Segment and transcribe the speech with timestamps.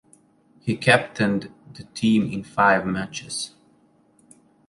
[0.61, 3.53] He captained the team in five matches.